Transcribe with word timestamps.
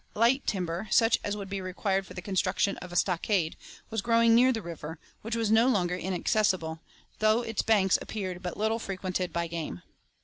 Light 0.15 0.47
timber, 0.47 0.87
such 0.89 1.19
as 1.23 1.37
would 1.37 1.47
be 1.47 1.61
required 1.61 2.07
for 2.07 2.15
the 2.15 2.23
construction 2.23 2.75
of 2.77 2.91
a 2.91 2.95
stockade, 2.95 3.55
was 3.91 4.01
growing 4.01 4.33
near 4.33 4.51
the 4.51 4.59
river, 4.63 4.97
which 5.21 5.35
was 5.35 5.51
no 5.51 5.67
longer 5.67 5.95
inaccessible, 5.95 6.79
though 7.19 7.43
its 7.43 7.61
banks 7.61 7.99
appeared 8.01 8.41
but 8.41 8.57
little 8.57 8.79
frequented 8.79 9.31
by 9.31 9.45
game. 9.45 9.83